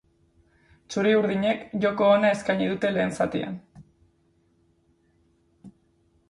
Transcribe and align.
Txuri-urdinek 0.93 1.61
joko 1.83 2.07
ona 2.13 2.31
eskaini 2.37 2.71
dute 2.71 2.91
lehen 2.97 3.13
zatian. 3.19 3.61